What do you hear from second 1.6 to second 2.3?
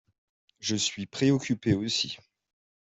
aussi.